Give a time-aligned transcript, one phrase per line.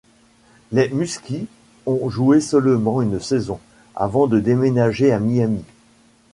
[0.71, 1.45] Les Muskies
[1.85, 3.59] ont joué seulement une saison,
[3.95, 5.63] avant de déménager à Miami.